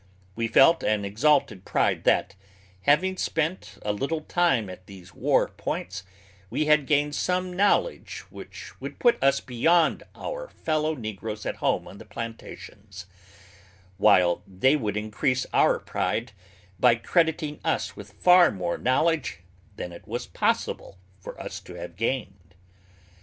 [0.35, 2.35] We felt an exalted pride that,
[2.85, 6.01] having spent a little time at these war points,
[6.49, 11.87] we had gained some knowledge which would put us beyond our fellow negroes at home
[11.87, 13.05] on the plantations,
[13.97, 16.31] while they would increase our pride
[16.79, 19.41] by crediting us with far more knowledge
[19.75, 22.55] than it was possible for us to have gained.